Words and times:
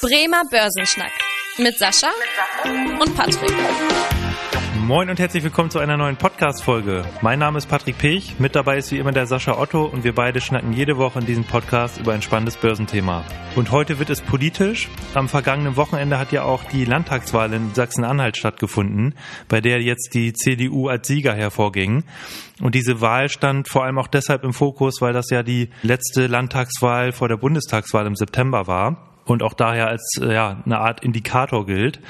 Bremer 0.00 0.44
Börsenschnack 0.48 1.10
mit 1.58 1.76
Sascha 1.76 2.10
und 3.00 3.16
Patrick. 3.16 3.52
Moin 4.86 5.10
und 5.10 5.18
herzlich 5.18 5.42
willkommen 5.42 5.72
zu 5.72 5.80
einer 5.80 5.96
neuen 5.96 6.16
Podcast-Folge. 6.16 7.04
Mein 7.20 7.40
Name 7.40 7.58
ist 7.58 7.68
Patrick 7.68 7.98
Pech, 7.98 8.38
mit 8.38 8.54
dabei 8.54 8.78
ist 8.78 8.92
wie 8.92 8.98
immer 8.98 9.10
der 9.10 9.26
Sascha 9.26 9.58
Otto 9.58 9.86
und 9.86 10.04
wir 10.04 10.14
beide 10.14 10.40
schnacken 10.40 10.72
jede 10.72 10.98
Woche 10.98 11.18
in 11.18 11.26
diesem 11.26 11.42
Podcast 11.42 11.98
über 11.98 12.12
ein 12.12 12.22
spannendes 12.22 12.56
Börsenthema. 12.56 13.24
Und 13.56 13.72
heute 13.72 13.98
wird 13.98 14.08
es 14.08 14.20
politisch. 14.20 14.88
Am 15.14 15.28
vergangenen 15.28 15.74
Wochenende 15.74 16.20
hat 16.20 16.30
ja 16.30 16.44
auch 16.44 16.62
die 16.62 16.84
Landtagswahl 16.84 17.52
in 17.52 17.74
Sachsen-Anhalt 17.74 18.36
stattgefunden, 18.36 19.16
bei 19.48 19.60
der 19.60 19.82
jetzt 19.82 20.14
die 20.14 20.32
CDU 20.32 20.86
als 20.86 21.08
Sieger 21.08 21.34
hervorging. 21.34 22.04
Und 22.60 22.76
diese 22.76 23.00
Wahl 23.00 23.28
stand 23.28 23.68
vor 23.68 23.82
allem 23.82 23.98
auch 23.98 24.08
deshalb 24.08 24.44
im 24.44 24.52
Fokus, 24.52 25.00
weil 25.00 25.12
das 25.12 25.28
ja 25.30 25.42
die 25.42 25.70
letzte 25.82 26.28
Landtagswahl 26.28 27.10
vor 27.10 27.26
der 27.26 27.36
Bundestagswahl 27.36 28.06
im 28.06 28.14
September 28.14 28.68
war 28.68 29.07
und 29.30 29.42
auch 29.42 29.54
daher 29.54 29.88
als 29.88 30.18
äh, 30.20 30.32
ja, 30.32 30.62
eine 30.64 30.78
Art 30.78 31.04
Indikator 31.04 31.66
gilt. 31.66 32.00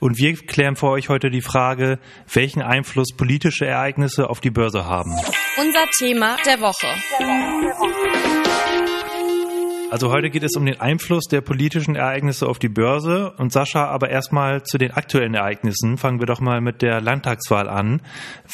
Und 0.00 0.18
wir 0.18 0.34
klären 0.34 0.76
für 0.76 0.88
euch 0.88 1.08
heute 1.08 1.30
die 1.30 1.42
Frage, 1.42 1.98
welchen 2.32 2.62
Einfluss 2.62 3.08
politische 3.16 3.66
Ereignisse 3.66 4.28
auf 4.28 4.40
die 4.40 4.50
Börse 4.50 4.86
haben. 4.86 5.12
Unser 5.58 5.86
Thema 5.98 6.36
der 6.44 6.60
Woche. 6.60 6.86
Also 9.88 10.10
heute 10.10 10.30
geht 10.30 10.42
es 10.42 10.56
um 10.56 10.66
den 10.66 10.80
Einfluss 10.80 11.24
der 11.24 11.40
politischen 11.40 11.94
Ereignisse 11.94 12.48
auf 12.48 12.58
die 12.58 12.68
Börse. 12.68 13.32
Und 13.38 13.52
Sascha, 13.52 13.86
aber 13.86 14.10
erstmal 14.10 14.64
zu 14.64 14.78
den 14.78 14.90
aktuellen 14.90 15.34
Ereignissen. 15.34 15.96
Fangen 15.96 16.18
wir 16.18 16.26
doch 16.26 16.40
mal 16.40 16.60
mit 16.60 16.82
der 16.82 17.00
Landtagswahl 17.00 17.68
an. 17.68 18.02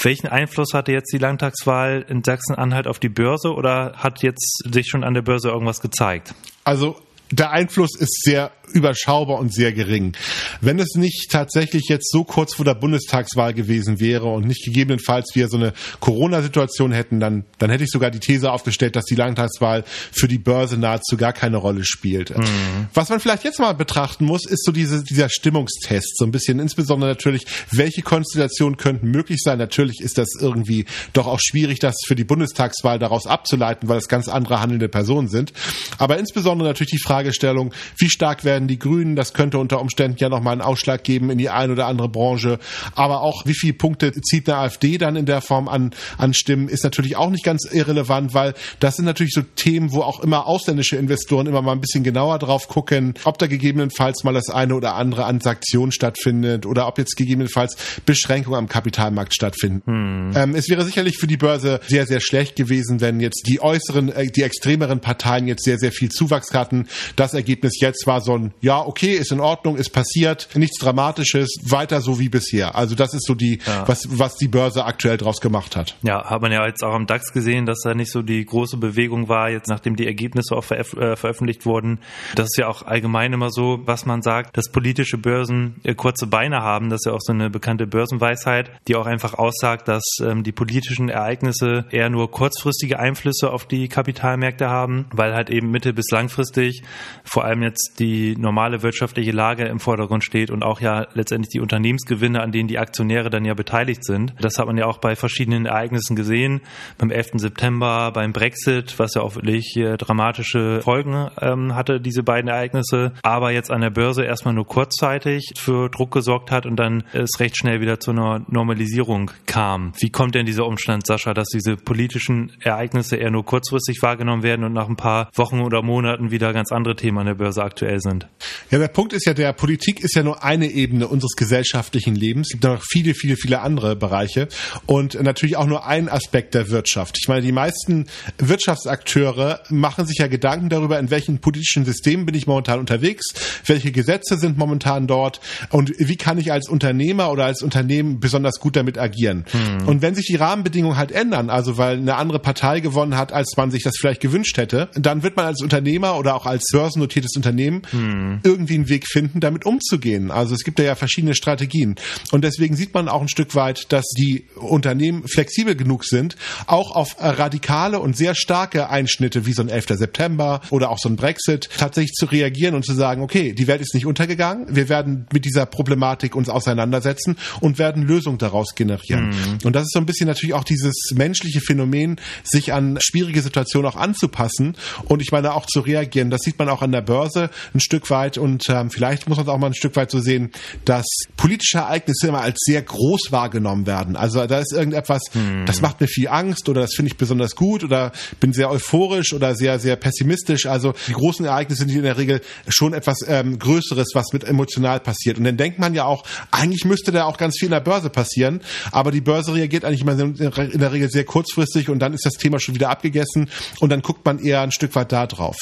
Welchen 0.03 0.29
Einfluss 0.29 0.75
hatte 0.75 0.93
jetzt 0.93 1.11
die 1.13 1.19
Landtagswahl 1.19 2.05
in 2.07 2.23
Sachsen-Anhalt 2.23 2.87
auf 2.87 2.99
die 2.99 3.09
Börse 3.09 3.55
oder 3.55 3.95
hat 3.97 4.23
jetzt 4.23 4.63
sich 4.71 4.89
schon 4.89 5.05
an 5.05 5.15
der 5.15 5.23
Börse 5.23 5.49
irgendwas 5.49 5.81
gezeigt? 5.81 6.35
Also 6.65 6.97
der 7.33 7.51
Einfluss 7.51 7.97
ist 7.99 8.23
sehr 8.23 8.53
überschaubar 8.73 9.39
und 9.39 9.53
sehr 9.53 9.73
gering. 9.73 10.15
Wenn 10.61 10.79
es 10.79 10.95
nicht 10.95 11.31
tatsächlich 11.31 11.85
jetzt 11.89 12.11
so 12.11 12.25
kurz 12.25 12.55
vor 12.55 12.65
der 12.65 12.75
Bundestagswahl 12.75 13.55
gewesen 13.55 14.01
wäre 14.01 14.27
und 14.27 14.47
nicht 14.47 14.65
gegebenenfalls 14.65 15.35
wir 15.35 15.49
so 15.49 15.57
eine 15.57 15.73
Corona-Situation 16.01 16.93
hätten, 16.93 17.21
dann, 17.21 17.45
dann 17.59 17.71
hätte 17.71 17.85
ich 17.85 17.91
sogar 17.91 18.11
die 18.11 18.21
These 18.21 18.51
aufgestellt, 18.51 18.97
dass 18.97 19.05
die 19.05 19.15
Landtagswahl 19.15 19.85
für 20.13 20.29
die 20.29 20.39
Börse 20.39 20.79
nahezu 20.79 21.17
gar 21.17 21.33
keine 21.33 21.57
Rolle 21.57 21.85
spielt. 21.85 22.37
Mhm. 22.37 22.89
Was 22.95 23.09
man 23.09 23.21
vielleicht 23.21 23.45
jetzt 23.45 23.59
mal 23.59 23.75
betrachten 23.75 24.25
muss, 24.25 24.47
ist 24.47 24.65
so 24.65 24.73
diese, 24.73 25.03
dieser 25.05 25.29
Stimmungstest. 25.29 26.17
So 26.17 26.25
ein 26.25 26.31
bisschen, 26.31 26.59
insbesondere 26.59 27.11
natürlich, 27.11 27.45
welche 27.71 28.03
Konstellationen 28.03 28.77
könnten 28.77 29.11
möglich 29.11 29.41
sein. 29.43 29.59
Natürlich 29.59 30.01
ist 30.01 30.19
das 30.19 30.29
irgendwie 30.39 30.87
doch 31.13 31.27
auch 31.27 31.41
schwierig, 31.41 31.79
das 31.79 31.97
für 32.07 32.15
die 32.15 32.25
Bundestagswahl 32.25 32.99
daraus 32.99 33.27
abzuleiten, 33.27 33.89
weil 33.89 33.99
es 33.99 34.09
ganz 34.09 34.29
andere 34.29 34.61
handelnde 34.61 34.89
Personen 34.89 35.29
sind. 35.29 35.53
Aber 35.99 36.19
insbesondere 36.19 36.69
natürlich 36.69 36.93
die 36.93 36.99
Fragestellung, 37.23 37.73
wie 37.99 38.11
stark 38.11 38.45
werden 38.45 38.67
die 38.67 38.79
Grünen. 38.79 39.15
Das 39.15 39.33
könnte 39.33 39.59
unter 39.59 39.81
Umständen 39.81 40.17
ja 40.19 40.29
nochmal 40.29 40.53
einen 40.53 40.61
Ausschlag 40.61 41.05
geben 41.05 41.31
in 41.31 41.39
die 41.39 41.51
eine 41.51 41.73
oder 41.73 41.87
andere 41.87 42.09
Branche. 42.09 42.59
Aber 42.95 43.23
auch, 43.23 43.47
wie 43.47 43.55
viele 43.55 43.75
Punkte 43.75 44.13
zieht 44.13 44.49
eine 44.49 44.59
AfD 44.59 44.99
dann 44.99 45.15
in 45.15 45.25
der 45.27 45.41
Form 45.41 45.69
an, 45.69 45.93
an 46.19 46.35
Stimmen, 46.35 46.69
ist 46.69 46.83
natürlich 46.83 47.17
auch 47.17 47.31
nicht 47.31 47.45
ganz 47.45 47.65
irrelevant, 47.71 48.35
weil 48.35 48.55
das 48.81 48.97
sind 48.97 49.05
natürlich 49.05 49.33
so 49.35 49.43
Themen, 49.55 49.93
wo 49.93 50.01
auch 50.01 50.21
immer 50.21 50.47
ausländische 50.47 50.97
Investoren 50.97 51.47
immer 51.47 51.63
mal 51.63 51.73
ein 51.73 51.81
bisschen 51.81 52.03
genauer 52.03 52.39
drauf 52.41 52.67
gucken, 52.67 53.15
ob 53.25 53.39
da 53.39 53.47
gegebenenfalls 53.47 54.25
mal 54.25 54.35
das 54.35 54.49
eine 54.49 54.75
oder 54.75 54.95
andere 54.97 55.25
an 55.25 55.41
Sanktionen 55.41 55.93
stattfindet 55.93 56.67
oder 56.67 56.89
ob 56.89 56.99
jetzt 56.99 57.17
gegebenenfalls 57.17 57.77
Beschränkungen 58.05 58.59
am 58.59 58.69
Kapitalmarkt 58.69 59.35
stattfinden. 59.35 59.83
Hm. 59.87 60.33
Ähm, 60.35 60.55
es 60.57 60.69
wäre 60.69 60.85
sicherlich 60.85 61.19
für 61.19 61.29
die 61.29 61.37
Börse 61.37 61.81
sehr, 61.87 62.07
sehr 62.07 62.21
schlecht 62.21 62.57
gewesen, 62.57 63.01
wenn 63.01 63.21
jetzt 63.21 63.47
die 63.47 63.61
äußeren, 63.61 64.11
äh, 64.11 64.27
die 64.27 64.43
extremeren 64.43 65.01
Parteien 65.01 65.47
jetzt 65.47 65.65
sehr, 65.65 65.79
sehr 65.79 65.93
viel 65.93 66.11
Zuwachs 66.11 66.53
hatten. 66.55 66.89
Das 67.17 67.35
Ergebnis 67.35 67.81
jetzt 67.81 68.07
war 68.07 68.21
so 68.21 68.37
ein 68.37 68.53
ja, 68.61 68.81
okay, 68.81 69.13
ist 69.13 69.33
in 69.33 69.41
Ordnung, 69.41 69.77
ist 69.77 69.91
passiert, 69.91 70.49
nichts 70.55 70.79
Dramatisches, 70.79 71.49
weiter 71.65 72.01
so 72.01 72.19
wie 72.19 72.29
bisher. 72.29 72.75
Also 72.75 72.95
das 72.95 73.15
ist 73.15 73.27
so 73.27 73.35
die, 73.35 73.59
ja. 73.67 73.87
was, 73.87 74.19
was 74.19 74.37
die 74.37 74.49
Börse 74.49 74.85
aktuell 74.85 75.17
draus 75.17 75.41
gemacht 75.41 75.77
hat. 75.77 75.97
Ja, 76.03 76.25
hat 76.25 76.43
man 76.43 76.53
ja 76.53 76.67
jetzt 76.67 76.83
auch 76.85 76.95
am 76.95 77.07
DAX 77.07 77.33
gesehen, 77.33 77.67
dass 77.67 77.81
da 77.85 77.95
nicht 77.95 78.11
so 78.11 78.23
die 78.23 78.45
große 78.45 78.77
Bewegung 78.77 79.29
war, 79.29 79.51
jetzt 79.51 79.69
nachdem 79.69 79.97
die 79.97 80.07
Ergebnisse 80.07 80.57
auch 80.57 80.65
veröf 80.65 80.95
äh, 80.95 81.17
veröffentlicht 81.17 81.67
wurden. 81.67 81.99
Das 82.35 82.47
ist 82.47 82.59
ja 82.59 82.69
auch 82.69 82.83
allgemein 82.83 83.33
immer 83.33 83.51
so, 83.51 83.81
was 83.85 84.07
man 84.07 84.23
sagt, 84.23 84.57
dass 84.57 84.71
politische 84.71 85.19
Börsen 85.19 85.77
äh, 85.83 85.95
kurze 85.95 86.27
Beine 86.27 86.63
haben. 86.63 86.91
Das 86.91 87.01
ist 87.01 87.07
ja 87.07 87.13
auch 87.13 87.21
so 87.21 87.33
eine 87.33 87.51
bekannte 87.51 87.87
Börsenweisheit, 87.87 88.71
die 88.89 88.97
auch 88.97 89.07
einfach 89.07 89.35
aussagt, 89.35 89.89
dass 89.89 90.03
ähm, 90.23 90.43
die 90.43 90.53
politischen 90.53 91.09
Ereignisse 91.09 91.87
eher 91.91 92.11
nur 92.11 92.31
kurzfristige 92.31 92.99
Einflüsse 92.99 93.51
auf 93.51 93.67
die 93.67 93.89
Kapitalmärkte 93.89 94.69
haben, 94.69 95.07
weil 95.13 95.35
halt 95.35 95.51
eben 95.51 95.71
mittel- 95.71 95.93
bis 95.93 96.11
langfristig 96.11 96.83
vor 97.25 97.45
allem 97.45 97.63
jetzt 97.63 97.99
die 97.99 98.37
normale 98.37 98.83
wirtschaftliche 98.83 99.33
Lage 99.33 99.65
im 99.65 99.81
Vordergrund 99.81 100.25
steht 100.25 100.51
und 100.51 100.63
auch 100.63 100.81
ja 100.81 101.07
letztendlich 101.15 101.51
die 101.51 101.61
Unternehmensgewinne, 101.61 102.41
an 102.41 102.53
denen 102.53 102.69
die 102.69 102.79
Aktionäre 102.79 103.31
dann 103.31 103.45
ja 103.45 103.55
beteiligt 103.55 104.05
sind. 104.05 104.35
Das 104.41 104.59
hat 104.59 104.67
man 104.67 104.77
ja 104.77 104.87
auch 104.87 104.99
bei 104.99 105.17
verschiedenen 105.17 105.67
Ereignissen 105.67 106.17
gesehen. 106.17 106.61
Beim 106.99 107.11
11. 107.11 107.33
September, 107.35 108.11
beim 108.13 108.33
Brexit, 108.33 108.99
was 108.99 109.15
ja 109.15 109.23
auch 109.23 109.37
wirklich 109.37 109.79
dramatische 109.99 110.81
Folgen 110.83 111.29
ähm, 111.41 111.75
hatte, 111.75 112.01
diese 112.01 112.23
beiden 112.23 112.49
Ereignisse. 112.49 113.13
Aber 113.23 113.51
jetzt 113.51 113.71
an 113.71 113.81
der 113.81 113.91
Börse 113.91 114.25
erstmal 114.25 114.55
nur 114.55 114.67
kurzzeitig 114.67 115.53
für 115.57 115.89
Druck 115.89 116.13
gesorgt 116.13 116.51
hat 116.51 116.67
und 116.67 116.77
dann 116.77 117.05
es 117.13 117.41
recht 117.41 117.57
schnell 117.57 117.81
wieder 117.81 118.01
zu 118.01 118.11
einer 118.11 118.45
Normalisierung 118.49 119.31
kam. 119.47 119.93
Wie 119.99 120.11
kommt 120.11 120.35
denn 120.35 120.47
dieser 120.47 120.67
Umstand, 120.67 121.07
Sascha, 121.07 121.35
dass 121.35 121.49
diese 121.49 121.77
politischen 121.77 122.53
Ereignisse 122.61 123.17
eher 123.17 123.31
nur 123.31 123.45
kurzfristig 123.45 124.03
wahrgenommen 124.03 124.43
werden 124.43 124.65
und 124.65 124.73
nach 124.73 124.89
ein 124.89 124.97
paar 124.97 125.31
Wochen 125.35 125.61
oder 125.61 125.83
Monaten 125.83 126.31
wieder 126.31 126.53
ganz 126.53 126.73
andere 126.83 126.97
Themen 126.97 127.19
an 127.19 127.27
der 127.27 127.35
Börse 127.35 127.63
aktuell 127.63 128.01
sind? 128.01 128.27
Ja, 128.71 128.79
der 128.79 128.89
Punkt 128.89 129.13
ist 129.13 129.27
ja, 129.27 129.35
der 129.35 129.53
Politik 129.53 130.01
ist 130.01 130.17
ja 130.17 130.23
nur 130.23 130.43
eine 130.43 130.67
Ebene 130.67 131.07
unseres 131.07 131.33
gesellschaftlichen 131.37 132.17
Lebens. 132.17 132.49
Es 132.49 132.53
gibt 132.53 132.65
noch 132.65 132.83
viele, 132.91 133.15
viele, 133.15 133.37
viele 133.37 133.61
andere 133.61 133.95
Bereiche 133.95 134.49
und 134.87 135.21
natürlich 135.23 135.57
auch 135.57 135.67
nur 135.67 135.87
ein 135.87 136.09
Aspekt 136.09 136.55
der 136.55 136.71
Wirtschaft. 136.71 137.17
Ich 137.21 137.29
meine, 137.29 137.43
die 137.43 137.53
meisten 137.53 138.07
Wirtschaftsakteure 138.39 139.61
machen 139.71 140.07
sich 140.07 140.19
ja 140.19 140.27
Gedanken 140.27 140.69
darüber, 140.69 140.99
in 140.99 141.11
welchen 141.11 141.39
politischen 141.39 141.85
Systemen 141.85 142.27
bin 142.27 142.35
ich 142.35 142.47
momentan 142.49 142.81
unterwegs, 142.81 143.27
welche 143.65 143.93
Gesetze 143.93 144.37
sind 144.39 144.59
momentan 144.59 145.07
dort 145.07 145.41
und 145.71 145.93
wie 145.99 146.17
kann 146.17 146.39
ich 146.39 146.51
als 146.51 146.69
Unternehmer 146.69 147.31
oder 147.31 147.45
als 147.45 147.63
Unternehmen 147.63 148.19
besonders 148.19 148.59
gut 148.59 148.75
damit 148.75 148.99
agieren. 148.99 149.45
Hm. 149.53 149.87
Und 149.87 150.03
wenn 150.03 150.17
sich 150.17 150.27
die 150.27 150.37
Rahmenbedingungen 150.37 150.97
halt 150.97 151.13
ändern, 151.13 151.49
also 151.49 151.79
weil 151.79 151.99
eine 151.99 152.17
andere 152.17 152.41
Partei 152.41 152.81
gewonnen 152.81 153.17
hat, 153.17 153.33
als 153.33 153.53
man 153.57 153.71
sich 153.71 153.85
das 153.85 153.95
vielleicht 153.99 154.21
gewünscht 154.21 154.57
hätte, 154.57 154.89
dann 154.95 155.23
wird 155.23 155.37
man 155.37 155.47
als 155.47 155.63
Unternehmer 155.63 156.19
oder 156.19 156.35
auch 156.35 156.47
als 156.47 156.65
börsennotiertes 156.73 157.37
Unternehmen 157.37 157.83
hm 157.91 158.41
irgendwie 158.43 158.75
einen 158.75 158.89
Weg 158.89 159.07
finden, 159.07 159.41
damit 159.41 159.65
umzugehen. 159.65 160.31
Also 160.31 160.55
es 160.55 160.65
gibt 160.65 160.79
ja 160.79 160.95
verschiedene 160.95 161.35
Strategien. 161.35 161.97
Und 162.31 162.45
deswegen 162.45 162.77
sieht 162.77 162.95
man 162.95 163.09
auch 163.09 163.21
ein 163.21 163.29
Stück 163.29 163.55
weit, 163.55 163.93
dass 163.93 164.07
die 164.17 164.47
Unternehmen 164.57 165.27
flexibel 165.27 165.75
genug 165.75 166.05
sind, 166.05 166.37
auch 166.67 166.95
auf 166.95 167.17
radikale 167.19 168.01
und 168.01 168.17
sehr 168.17 168.35
starke 168.35 168.91
Einschnitte 168.91 169.47
wie 169.47 169.53
so 169.53 169.63
ein 169.63 169.69
11. 169.69 169.87
September 169.91 170.61
oder 170.71 170.91
auch 170.91 170.99
so 170.99 171.09
ein 171.09 171.17
Brexit 171.17 171.69
tatsächlich 171.77 172.13
zu 172.13 172.27
reagieren 172.27 172.75
und 172.75 172.85
zu 172.85 172.95
sagen, 172.95 173.23
okay, 173.23 173.53
die 173.53 173.67
Welt 173.67 173.81
ist 173.81 173.95
nicht 173.95 174.07
untergegangen, 174.07 174.75
wir 174.75 174.89
werden 174.89 175.27
mit 175.33 175.45
dieser 175.45 175.67
Problematik 175.67 176.35
uns 176.35 176.49
auseinandersetzen 176.49 177.37
und 177.61 177.79
werden 177.79 178.03
Lösungen 178.03 178.39
daraus 178.39 178.75
generieren. 178.75 179.29
Mhm. 179.29 179.59
Und 179.65 179.75
das 179.75 179.85
ist 179.85 179.93
so 179.93 179.99
ein 179.99 180.07
bisschen 180.07 180.27
natürlich 180.27 180.55
auch 180.55 180.65
dieses 180.65 180.95
menschliche 181.15 181.61
Phänomen, 181.61 182.21
sich 182.45 182.73
an 182.73 182.99
schwierige 183.01 183.43
Situationen 183.43 183.91
auch 183.91 183.97
anzupassen 183.97 184.77
und 185.05 185.23
ich 185.23 185.33
meine 185.33 185.55
auch 185.55 185.67
zu 185.67 185.81
reagieren. 185.81 186.31
Das 186.31 186.41
sieht 186.43 186.59
man 186.59 186.62
auch 186.69 186.83
an 186.83 186.93
der 186.93 187.03
Börse 187.03 187.51
ein 187.75 187.81
Stück 187.81 188.11
weit 188.11 188.23
weit 188.23 188.39
und 188.39 188.69
ähm, 188.69 188.91
vielleicht 188.91 189.29
muss 189.29 189.39
man 189.39 189.47
es 189.47 189.53
auch 189.53 189.59
mal 189.59 189.69
ein 189.69 189.75
Stück 189.75 189.97
weit 189.97 190.11
so 190.11 190.21
sehen, 190.21 190.51
dass 190.85 191.07
politische 191.37 191.79
Ereignisse 191.79 192.29
immer 192.29 192.41
als 192.41 192.59
sehr 192.61 192.83
groß 192.83 193.29
wahrgenommen 193.31 193.87
werden. 193.87 194.17
Also 194.17 194.47
da 194.47 194.59
ist 194.61 194.73
irgendetwas, 194.73 195.23
hm. 195.33 195.67
das 195.67 195.81
macht 195.81 196.01
mir 196.01 196.07
viel 196.07 196.29
Angst 196.29 196.69
oder 196.69 196.83
das 196.83 196.95
finde 196.95 197.11
ich 197.11 197.17
besonders 197.17 197.57
gut 197.57 197.85
oder 197.85 198.13
bin 198.41 198.53
sehr 198.53 198.71
euphorisch 198.71 199.33
oder 199.33 199.55
sehr, 199.55 199.79
sehr 199.79 199.97
pessimistisch. 199.97 200.67
Also 200.67 200.95
die 201.09 201.13
großen 201.13 201.45
Ereignisse 201.45 201.83
sind 201.83 201.91
in 201.91 202.03
der 202.03 202.19
Regel 202.19 202.41
schon 202.69 202.95
etwas 202.95 203.19
ähm, 203.27 203.59
Größeres, 203.59 204.11
was 204.15 204.33
mit 204.33 204.45
emotional 204.45 205.01
passiert. 205.01 205.39
Und 205.39 205.45
dann 205.45 205.57
denkt 205.57 205.79
man 205.79 205.95
ja 205.95 206.05
auch, 206.05 206.25
eigentlich 206.51 206.85
müsste 206.85 207.13
da 207.13 207.25
auch 207.25 207.39
ganz 207.39 207.57
viel 207.59 207.67
in 207.67 207.73
der 207.73 207.81
Börse 207.81 208.11
passieren, 208.11 208.61
aber 208.91 209.11
die 209.11 209.21
Börse 209.21 209.55
reagiert 209.55 209.85
eigentlich 209.85 210.03
immer 210.03 210.19
in 210.19 210.79
der 210.79 210.93
Regel 210.93 211.11
sehr 211.11 211.25
kurzfristig 211.25 211.89
und 211.89 211.99
dann 211.99 212.13
ist 212.13 212.25
das 212.25 212.35
Thema 212.35 212.61
schon 212.61 212.75
wieder 212.75 212.91
abgegessen 212.91 213.49
und 213.81 213.91
dann 213.91 214.03
guckt 214.03 214.25
man 214.25 214.39
eher 214.39 214.61
ein 214.61 214.73
Stück 214.73 214.95
weit 214.95 215.13
da 215.13 215.27
drauf. 215.27 215.57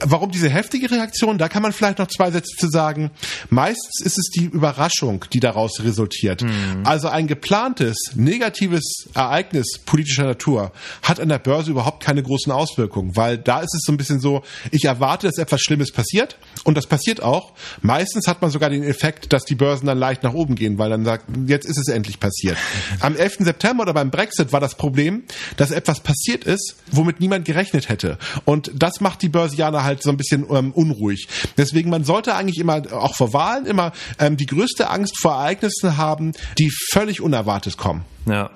Warum 0.00 0.30
diese 0.30 0.41
heftige 0.50 0.90
Reaktion? 0.90 1.38
Da 1.38 1.48
kann 1.48 1.62
man 1.62 1.72
vielleicht 1.72 1.98
noch 1.98 2.08
zwei 2.08 2.30
Sätze 2.30 2.56
zu 2.56 2.68
sagen. 2.68 3.10
Meistens 3.50 4.00
ist 4.04 4.18
es 4.18 4.30
die 4.30 4.44
Überraschung, 4.44 5.24
die 5.32 5.40
daraus 5.40 5.82
resultiert. 5.82 6.42
Mhm. 6.42 6.82
Also 6.84 7.08
ein 7.08 7.26
geplantes 7.26 7.96
negatives 8.14 9.08
Ereignis 9.14 9.78
politischer 9.84 10.24
Natur 10.24 10.72
hat 11.02 11.20
an 11.20 11.28
der 11.28 11.38
Börse 11.38 11.70
überhaupt 11.70 12.02
keine 12.02 12.22
großen 12.22 12.52
Auswirkungen, 12.52 13.16
weil 13.16 13.38
da 13.38 13.60
ist 13.60 13.74
es 13.74 13.82
so 13.84 13.92
ein 13.92 13.96
bisschen 13.96 14.20
so, 14.20 14.42
ich 14.70 14.84
erwarte, 14.84 15.26
dass 15.26 15.38
etwas 15.38 15.60
Schlimmes 15.60 15.92
passiert 15.92 16.36
und 16.64 16.76
das 16.76 16.86
passiert 16.86 17.22
auch. 17.22 17.52
Meistens 17.80 18.26
hat 18.26 18.42
man 18.42 18.50
sogar 18.50 18.70
den 18.70 18.82
Effekt, 18.82 19.32
dass 19.32 19.44
die 19.44 19.54
Börsen 19.54 19.86
dann 19.86 19.98
leicht 19.98 20.22
nach 20.22 20.34
oben 20.34 20.54
gehen, 20.54 20.78
weil 20.78 20.90
dann 20.90 21.04
sagt, 21.04 21.26
jetzt 21.46 21.66
ist 21.66 21.78
es 21.78 21.88
endlich 21.88 22.20
passiert. 22.20 22.56
Am 23.00 23.16
11. 23.16 23.38
September 23.40 23.82
oder 23.82 23.94
beim 23.94 24.10
Brexit 24.10 24.52
war 24.52 24.60
das 24.60 24.76
Problem, 24.76 25.24
dass 25.56 25.70
etwas 25.70 26.00
passiert 26.00 26.44
ist, 26.44 26.76
womit 26.90 27.20
niemand 27.20 27.44
gerechnet 27.44 27.88
hätte. 27.88 28.18
Und 28.44 28.70
das 28.74 29.00
macht 29.00 29.22
die 29.22 29.28
Börsianer 29.28 29.84
halt 29.84 30.02
so 30.02 30.10
ein 30.10 30.16
bisschen 30.16 30.31
bisschen 30.32 30.56
ähm, 30.56 30.72
unruhig. 30.72 31.28
Deswegen, 31.56 31.90
man 31.90 32.04
sollte 32.04 32.34
eigentlich 32.34 32.58
immer, 32.58 32.82
auch 32.92 33.14
vor 33.14 33.32
Wahlen, 33.32 33.66
immer 33.66 33.92
ähm, 34.18 34.36
die 34.36 34.46
größte 34.46 34.90
Angst 34.90 35.18
vor 35.20 35.32
Ereignissen 35.32 35.96
haben, 35.96 36.32
die 36.58 36.70
völlig 36.90 37.20
unerwartet 37.20 37.76
kommen. 37.76 38.04
Ja. 38.26 38.50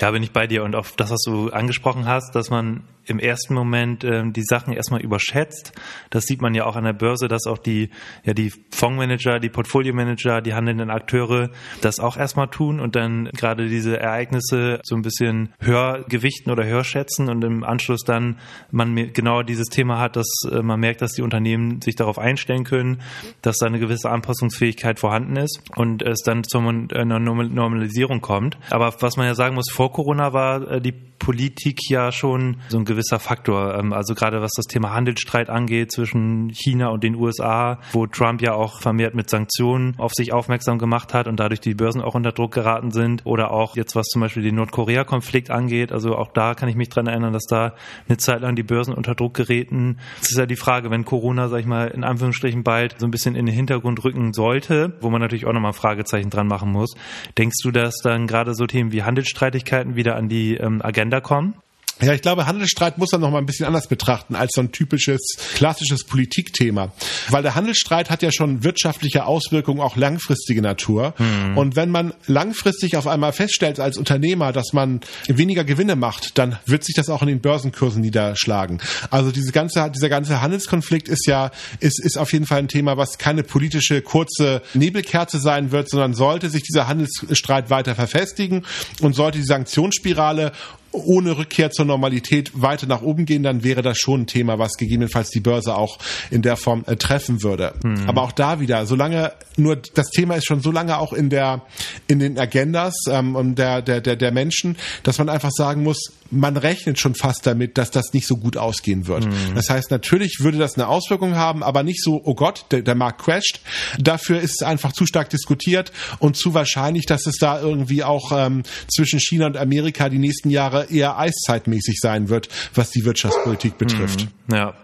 Ja, 0.00 0.10
bin 0.10 0.22
ich 0.22 0.30
bei 0.30 0.46
dir. 0.46 0.62
Und 0.62 0.76
auf 0.76 0.92
das, 0.92 1.10
was 1.10 1.22
du 1.24 1.50
angesprochen 1.50 2.06
hast, 2.06 2.34
dass 2.34 2.50
man 2.50 2.84
im 3.06 3.18
ersten 3.18 3.54
Moment 3.54 4.04
ähm, 4.04 4.32
die 4.32 4.42
Sachen 4.42 4.72
erstmal 4.72 5.00
überschätzt. 5.00 5.72
Das 6.10 6.24
sieht 6.24 6.42
man 6.42 6.54
ja 6.54 6.66
auch 6.66 6.76
an 6.76 6.84
der 6.84 6.92
Börse, 6.92 7.28
dass 7.28 7.46
auch 7.46 7.58
die, 7.58 7.90
ja, 8.24 8.34
die 8.34 8.52
Fondsmanager, 8.70 9.38
die 9.38 9.48
Portfoliomanager, 9.48 10.40
die 10.40 10.54
handelnden 10.54 10.90
Akteure 10.90 11.50
das 11.80 12.00
auch 12.00 12.16
erstmal 12.16 12.48
tun 12.48 12.80
und 12.80 12.96
dann 12.96 13.30
gerade 13.32 13.68
diese 13.68 13.98
Ereignisse 13.98 14.80
so 14.82 14.96
ein 14.96 15.02
bisschen 15.02 15.52
höher 15.60 16.04
gewichten 16.08 16.50
oder 16.50 16.64
höher 16.64 16.84
schätzen 16.84 17.28
und 17.28 17.42
im 17.44 17.64
Anschluss 17.64 18.02
dann 18.02 18.38
man 18.70 19.12
genau 19.12 19.42
dieses 19.42 19.66
Thema 19.68 19.98
hat, 19.98 20.16
dass 20.16 20.28
äh, 20.50 20.62
man 20.62 20.80
merkt, 20.80 21.02
dass 21.02 21.12
die 21.12 21.22
Unternehmen 21.22 21.80
sich 21.80 21.94
darauf 21.94 22.18
einstellen 22.18 22.64
können, 22.64 23.00
dass 23.42 23.58
da 23.58 23.66
eine 23.66 23.78
gewisse 23.78 24.10
Anpassungsfähigkeit 24.10 24.98
vorhanden 24.98 25.36
ist 25.36 25.60
und 25.76 26.02
es 26.02 26.22
dann 26.22 26.44
zu 26.44 26.58
einer 26.58 27.18
Normalisierung 27.18 28.20
kommt. 28.20 28.58
Aber 28.70 28.94
was 29.00 29.16
man 29.16 29.26
ja 29.26 29.34
sagen 29.34 29.54
muss, 29.54 29.70
vor 29.70 29.92
Corona 29.92 30.32
war 30.32 30.70
äh, 30.70 30.80
die 30.80 30.92
Politik 31.18 31.80
ja 31.88 32.12
schon 32.12 32.58
so 32.68 32.78
ein 32.78 32.84
gewisser 32.96 33.18
Faktor. 33.18 33.78
Ähm, 33.78 33.92
also 33.92 34.14
gerade 34.14 34.40
was 34.40 34.52
das 34.56 34.64
Thema 34.64 34.92
Handelsstreit 34.92 35.50
angeht 35.50 35.92
zwischen 35.92 36.50
China 36.50 36.88
und 36.88 37.04
den 37.04 37.14
USA, 37.14 37.78
wo 37.92 38.06
Trump 38.06 38.40
ja 38.40 38.54
auch 38.54 38.80
vermehrt 38.80 39.14
mit 39.14 39.28
Sanktionen 39.28 39.94
auf 39.98 40.12
sich 40.14 40.32
aufmerksam 40.32 40.78
gemacht 40.78 41.14
hat 41.14 41.28
und 41.28 41.38
dadurch 41.38 41.60
die 41.60 41.74
Börsen 41.74 42.00
auch 42.00 42.14
unter 42.14 42.32
Druck 42.32 42.52
geraten 42.52 42.90
sind. 42.90 43.24
Oder 43.24 43.50
auch 43.50 43.76
jetzt 43.76 43.94
was 43.94 44.06
zum 44.06 44.20
Beispiel 44.20 44.42
den 44.42 44.54
Nordkorea-Konflikt 44.54 45.50
angeht. 45.50 45.92
Also 45.92 46.16
auch 46.16 46.32
da 46.32 46.54
kann 46.54 46.68
ich 46.68 46.76
mich 46.76 46.88
dran 46.88 47.06
erinnern, 47.06 47.32
dass 47.32 47.44
da 47.44 47.74
eine 48.08 48.16
Zeit 48.16 48.40
lang 48.40 48.56
die 48.56 48.62
Börsen 48.62 48.94
unter 48.94 49.14
Druck 49.14 49.34
gerieten. 49.34 49.98
Es 50.22 50.30
ist 50.30 50.38
ja 50.38 50.46
die 50.46 50.56
Frage, 50.56 50.90
wenn 50.90 51.04
Corona, 51.04 51.48
sag 51.48 51.60
ich 51.60 51.66
mal, 51.66 51.88
in 51.88 52.04
Anführungsstrichen 52.04 52.62
bald 52.62 52.98
so 52.98 53.06
ein 53.06 53.10
bisschen 53.10 53.34
in 53.34 53.46
den 53.46 53.54
Hintergrund 53.54 54.02
rücken 54.04 54.32
sollte, 54.32 54.94
wo 55.00 55.10
man 55.10 55.20
natürlich 55.20 55.46
auch 55.46 55.52
nochmal 55.52 55.72
Fragezeichen 55.72 56.30
dran 56.30 56.46
machen 56.46 56.72
muss. 56.72 56.94
Denkst 57.36 57.56
du, 57.62 57.70
dass 57.70 57.96
dann 58.02 58.26
gerade 58.26 58.54
so 58.54 58.66
Themen 58.66 58.92
wie 58.92 59.02
Handelsstreitigkeiten 59.02 59.96
wieder 59.96 60.16
an 60.16 60.28
die 60.28 60.54
ähm, 60.54 60.80
Agenda 60.82 61.20
kommen? 61.20 61.54
Ja, 62.02 62.12
ich 62.12 62.20
glaube, 62.20 62.46
Handelsstreit 62.46 62.98
muss 62.98 63.10
man 63.12 63.22
noch 63.22 63.30
mal 63.30 63.38
ein 63.38 63.46
bisschen 63.46 63.64
anders 63.64 63.88
betrachten 63.88 64.34
als 64.34 64.52
so 64.54 64.60
ein 64.60 64.70
typisches 64.70 65.36
klassisches 65.54 66.04
Politikthema, 66.04 66.92
weil 67.30 67.42
der 67.42 67.54
Handelsstreit 67.54 68.10
hat 68.10 68.22
ja 68.22 68.30
schon 68.30 68.64
wirtschaftliche 68.64 69.24
Auswirkungen, 69.24 69.80
auch 69.80 69.96
langfristige 69.96 70.60
Natur. 70.60 71.14
Hm. 71.16 71.56
Und 71.56 71.74
wenn 71.74 71.90
man 71.90 72.12
langfristig 72.26 72.98
auf 72.98 73.06
einmal 73.06 73.32
feststellt 73.32 73.80
als 73.80 73.96
Unternehmer, 73.96 74.52
dass 74.52 74.74
man 74.74 75.00
weniger 75.26 75.64
Gewinne 75.64 75.96
macht, 75.96 76.36
dann 76.36 76.58
wird 76.66 76.84
sich 76.84 76.94
das 76.94 77.08
auch 77.08 77.22
in 77.22 77.28
den 77.28 77.40
Börsenkursen 77.40 78.02
niederschlagen. 78.02 78.82
Also 79.10 79.32
diese 79.32 79.52
ganze, 79.52 79.90
dieser 79.90 80.10
ganze 80.10 80.42
Handelskonflikt 80.42 81.08
ist 81.08 81.26
ja 81.26 81.50
ist, 81.80 81.98
ist 81.98 82.18
auf 82.18 82.32
jeden 82.34 82.46
Fall 82.46 82.58
ein 82.58 82.68
Thema, 82.68 82.98
was 82.98 83.16
keine 83.16 83.42
politische 83.42 84.02
kurze 84.02 84.60
Nebelkerze 84.74 85.38
sein 85.38 85.70
wird, 85.70 85.88
sondern 85.88 86.12
sollte 86.12 86.50
sich 86.50 86.62
dieser 86.62 86.88
Handelsstreit 86.88 87.70
weiter 87.70 87.94
verfestigen 87.94 88.66
und 89.00 89.14
sollte 89.14 89.38
die 89.38 89.46
Sanktionsspirale 89.46 90.52
ohne 90.92 91.36
Rückkehr 91.36 91.70
zur 91.70 91.84
Normalität 91.84 92.50
weiter 92.54 92.86
nach 92.86 93.02
oben 93.02 93.26
gehen, 93.26 93.42
dann 93.42 93.64
wäre 93.64 93.82
das 93.82 93.98
schon 93.98 94.22
ein 94.22 94.26
Thema, 94.26 94.58
was 94.58 94.72
gegebenenfalls 94.74 95.30
die 95.30 95.40
Börse 95.40 95.76
auch 95.76 95.98
in 96.30 96.42
der 96.42 96.56
Form 96.56 96.84
äh, 96.86 96.96
treffen 96.96 97.42
würde. 97.42 97.74
Mhm. 97.82 98.08
Aber 98.08 98.22
auch 98.22 98.32
da 98.32 98.60
wieder, 98.60 98.86
solange 98.86 99.32
nur 99.56 99.76
das 99.76 100.10
Thema 100.10 100.36
ist 100.36 100.46
schon 100.46 100.60
so 100.60 100.70
lange 100.70 100.98
auch 100.98 101.12
in 101.12 101.30
der 101.30 101.62
in 102.06 102.18
den 102.18 102.38
Agendas 102.38 102.94
ähm, 103.08 103.54
der, 103.54 103.82
der 103.82 104.00
der 104.00 104.16
der 104.16 104.32
Menschen, 104.32 104.76
dass 105.02 105.18
man 105.18 105.28
einfach 105.28 105.50
sagen 105.50 105.82
muss, 105.82 106.12
man 106.30 106.56
rechnet 106.56 106.98
schon 106.98 107.14
fast 107.14 107.46
damit, 107.46 107.78
dass 107.78 107.90
das 107.90 108.12
nicht 108.12 108.26
so 108.26 108.36
gut 108.36 108.56
ausgehen 108.56 109.06
wird. 109.06 109.26
Mhm. 109.26 109.54
Das 109.54 109.68
heißt, 109.70 109.90
natürlich 109.90 110.38
würde 110.40 110.58
das 110.58 110.74
eine 110.74 110.88
Auswirkung 110.88 111.36
haben, 111.36 111.62
aber 111.62 111.82
nicht 111.82 112.02
so, 112.02 112.20
oh 112.24 112.34
Gott, 112.34 112.66
der, 112.70 112.82
der 112.82 112.94
Markt 112.94 113.22
crasht. 113.22 113.60
Dafür 113.98 114.40
ist 114.40 114.60
es 114.60 114.62
einfach 114.62 114.92
zu 114.92 115.06
stark 115.06 115.30
diskutiert 115.30 115.92
und 116.18 116.36
zu 116.36 116.54
wahrscheinlich, 116.54 117.06
dass 117.06 117.26
es 117.26 117.36
da 117.38 117.60
irgendwie 117.60 118.04
auch 118.04 118.32
ähm, 118.32 118.62
zwischen 118.88 119.20
China 119.20 119.46
und 119.46 119.56
Amerika 119.56 120.08
die 120.08 120.18
nächsten 120.18 120.50
Jahre 120.50 120.86
eher 120.90 121.18
eiszeitmäßig 121.18 121.98
sein 122.00 122.28
wird, 122.28 122.48
was 122.74 122.90
die 122.90 123.04
Wirtschaftspolitik 123.04 123.78
betrifft. 123.78 124.22
Mhm. 124.48 124.54
Ja, 124.54 124.74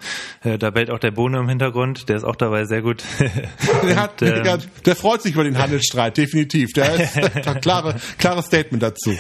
äh, 0.43 0.59
da 0.59 0.71
bellt 0.71 0.91
auch 0.91 0.99
der 0.99 1.13
Bohne 1.13 1.39
im 1.39 1.49
Hintergrund, 1.49 2.09
der 2.09 2.17
ist 2.17 2.25
auch 2.25 2.37
dabei 2.37 2.65
sehr 2.65 2.83
gut. 2.83 3.05
der, 3.83 3.97
hat, 3.97 4.21
und, 4.23 4.29
ähm, 4.29 4.59
der 4.87 4.97
freut 4.97 5.23
sich 5.23 5.35
über 5.35 5.45
den 5.45 5.59
Handelsstreit, 5.59 6.17
definitiv. 6.17 6.73
Der 6.73 6.95
ist 6.95 7.17
ein 7.47 7.61
klare, 7.61 7.97
klares 8.19 8.47
Statement 8.47 8.83
dazu. 8.83 9.13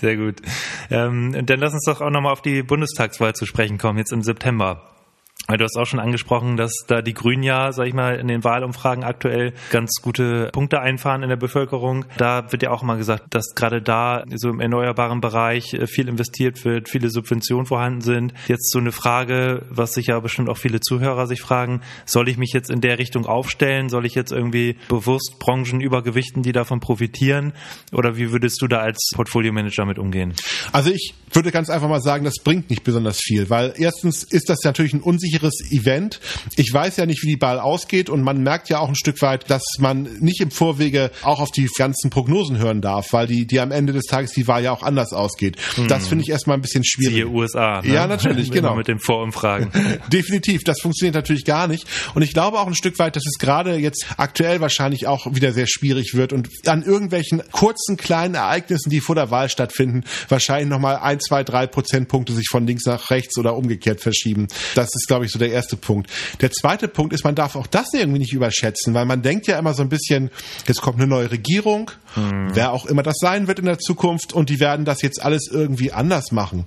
Sehr 0.00 0.16
gut. 0.16 0.36
Ähm, 0.90 1.29
dann 1.32 1.60
lass 1.60 1.72
uns 1.72 1.84
doch 1.84 2.00
auch 2.00 2.10
nochmal 2.10 2.32
auf 2.32 2.42
die 2.42 2.62
Bundestagswahl 2.62 3.34
zu 3.34 3.46
sprechen 3.46 3.78
kommen, 3.78 3.98
jetzt 3.98 4.12
im 4.12 4.22
September. 4.22 4.82
Du 5.48 5.64
hast 5.64 5.76
auch 5.76 5.86
schon 5.86 5.98
angesprochen, 5.98 6.56
dass 6.56 6.72
da 6.86 7.02
die 7.02 7.14
Grünen 7.14 7.42
ja, 7.42 7.72
sag 7.72 7.86
ich 7.86 7.94
mal, 7.94 8.16
in 8.16 8.28
den 8.28 8.44
Wahlumfragen 8.44 9.02
aktuell 9.02 9.52
ganz 9.70 10.00
gute 10.00 10.48
Punkte 10.52 10.80
einfahren 10.80 11.22
in 11.22 11.28
der 11.28 11.36
Bevölkerung. 11.36 12.04
Da 12.18 12.52
wird 12.52 12.62
ja 12.62 12.70
auch 12.70 12.82
immer 12.82 12.96
gesagt, 12.96 13.34
dass 13.34 13.54
gerade 13.56 13.82
da 13.82 14.24
so 14.32 14.48
im 14.48 14.60
erneuerbaren 14.60 15.20
Bereich 15.20 15.74
äh, 15.74 15.86
viel 15.86 16.08
investiert 16.08 16.64
wird, 16.64 16.88
viele 16.88 17.10
Subventionen 17.10 17.66
vorhanden 17.66 18.00
sind. 18.00 18.32
Jetzt 18.46 18.70
so 18.70 18.78
eine 18.78 18.92
Frage, 18.92 19.66
was 19.70 19.92
sich 19.92 20.06
ja 20.06 20.20
bestimmt 20.20 20.48
auch 20.48 20.56
viele 20.56 20.80
Zuhörer 20.80 21.26
sich 21.26 21.40
fragen, 21.40 21.80
soll 22.06 22.28
ich 22.28 22.36
mich 22.36 22.52
jetzt 22.52 22.70
in 22.70 22.80
der 22.80 22.98
Richtung 22.98 23.26
aufstellen? 23.26 23.88
Soll 23.88 24.06
ich 24.06 24.14
jetzt 24.14 24.30
irgendwie 24.32 24.76
bewusst 24.88 25.36
Branchen 25.40 25.80
übergewichten, 25.80 26.42
die 26.42 26.52
davon 26.52 26.78
profitieren? 26.78 27.52
Oder 27.92 28.16
wie 28.16 28.30
würdest 28.30 28.62
du 28.62 28.68
da 28.68 28.78
als 28.78 29.10
Portfolio-Manager 29.14 29.84
mit 29.84 29.98
umgehen? 29.98 30.34
Also 30.72 30.90
ich 30.90 31.14
würde 31.32 31.50
ganz 31.50 31.70
einfach 31.70 31.88
mal 31.88 32.00
sagen, 32.00 32.24
das 32.24 32.36
bringt 32.42 32.70
nicht 32.70 32.84
besonders 32.84 33.18
viel, 33.18 33.50
weil 33.50 33.74
erstens 33.76 34.22
ist 34.22 34.48
das 34.48 34.60
natürlich 34.64 34.94
ein 34.94 35.00
unsicheres 35.30 35.50
sicheres 35.54 35.70
Event. 35.70 36.20
Ich 36.56 36.72
weiß 36.72 36.96
ja 36.96 37.06
nicht, 37.06 37.22
wie 37.22 37.28
die 37.28 37.36
Ball 37.36 37.58
ausgeht 37.58 38.10
und 38.10 38.22
man 38.22 38.42
merkt 38.42 38.68
ja 38.68 38.78
auch 38.78 38.88
ein 38.88 38.94
Stück 38.94 39.20
weit, 39.22 39.50
dass 39.50 39.62
man 39.78 40.08
nicht 40.20 40.40
im 40.40 40.50
Vorwege 40.50 41.10
auch 41.22 41.40
auf 41.40 41.50
die 41.50 41.68
ganzen 41.76 42.10
Prognosen 42.10 42.58
hören 42.58 42.80
darf, 42.80 43.12
weil 43.12 43.26
die, 43.26 43.46
die 43.46 43.60
am 43.60 43.70
Ende 43.70 43.92
des 43.92 44.04
Tages 44.04 44.32
die 44.32 44.46
Wahl 44.46 44.62
ja 44.62 44.72
auch 44.72 44.82
anders 44.82 45.12
ausgeht. 45.12 45.56
Hm. 45.76 45.88
Das 45.88 46.08
finde 46.08 46.24
ich 46.24 46.30
erstmal 46.30 46.56
ein 46.56 46.62
bisschen 46.62 46.84
schwierig. 46.84 47.14
Siehe 47.14 47.28
USA. 47.28 47.80
Ne? 47.82 47.94
Ja, 47.94 48.06
natürlich, 48.06 48.50
genau. 48.50 48.74
mit 48.74 48.88
den 48.88 48.98
Vorumfragen. 48.98 49.70
Definitiv, 50.12 50.64
das 50.64 50.80
funktioniert 50.80 51.14
natürlich 51.14 51.44
gar 51.44 51.68
nicht. 51.68 51.86
Und 52.14 52.22
ich 52.22 52.32
glaube 52.32 52.58
auch 52.58 52.66
ein 52.66 52.74
Stück 52.74 52.98
weit, 52.98 53.16
dass 53.16 53.24
es 53.26 53.38
gerade 53.38 53.76
jetzt 53.76 54.06
aktuell 54.16 54.60
wahrscheinlich 54.60 55.06
auch 55.06 55.26
wieder 55.34 55.52
sehr 55.52 55.66
schwierig 55.66 56.14
wird 56.14 56.32
und 56.32 56.48
an 56.66 56.82
irgendwelchen 56.82 57.42
kurzen, 57.52 57.96
kleinen 57.96 58.34
Ereignissen, 58.34 58.90
die 58.90 59.00
vor 59.00 59.14
der 59.14 59.30
Wahl 59.30 59.48
stattfinden, 59.48 60.04
wahrscheinlich 60.28 60.68
nochmal 60.68 60.96
ein, 60.96 61.20
zwei, 61.20 61.44
drei 61.44 61.66
Prozentpunkte 61.66 62.32
sich 62.32 62.46
von 62.50 62.66
links 62.66 62.84
nach 62.86 63.10
rechts 63.10 63.38
oder 63.38 63.56
umgekehrt 63.56 64.00
verschieben. 64.00 64.48
Das 64.74 64.88
ist, 64.94 65.09
glaube 65.10 65.24
ich, 65.24 65.32
so 65.32 65.40
der 65.40 65.50
erste 65.50 65.76
Punkt. 65.76 66.08
Der 66.40 66.52
zweite 66.52 66.86
Punkt 66.86 67.12
ist, 67.12 67.24
man 67.24 67.34
darf 67.34 67.56
auch 67.56 67.66
das 67.66 67.92
irgendwie 67.92 68.20
nicht 68.20 68.32
überschätzen, 68.32 68.94
weil 68.94 69.06
man 69.06 69.22
denkt 69.22 69.48
ja 69.48 69.58
immer 69.58 69.74
so 69.74 69.82
ein 69.82 69.88
bisschen, 69.88 70.30
jetzt 70.68 70.80
kommt 70.82 70.98
eine 70.98 71.08
neue 71.08 71.32
Regierung, 71.32 71.90
hm. 72.14 72.50
wer 72.54 72.72
auch 72.72 72.86
immer 72.86 73.02
das 73.02 73.16
sein 73.18 73.48
wird 73.48 73.58
in 73.58 73.64
der 73.64 73.80
Zukunft, 73.80 74.32
und 74.32 74.50
die 74.50 74.60
werden 74.60 74.84
das 74.84 75.02
jetzt 75.02 75.20
alles 75.20 75.48
irgendwie 75.50 75.90
anders 75.90 76.30
machen. 76.30 76.64